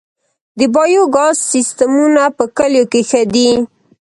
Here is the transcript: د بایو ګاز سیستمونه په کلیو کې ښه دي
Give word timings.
د 0.57 0.59
بایو 0.73 1.03
ګاز 1.15 1.37
سیستمونه 1.51 2.23
په 2.37 2.43
کلیو 2.57 2.89
کې 2.91 3.01
ښه 3.09 3.21
دي 3.33 3.51